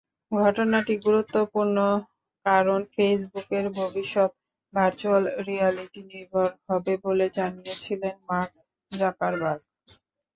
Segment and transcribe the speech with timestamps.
[0.31, 1.77] ঘটনাটি গুরুত্বপূর্ণ
[2.45, 4.31] কারণ ফেসবুকের ভবিষ্যৎ
[4.73, 8.53] ভার্চ্যুয়াল রিয়ালিটি-নির্ভর হবে বলে জানিয়েছিলেন মার্ক
[8.91, 9.63] জাকারবার্গ।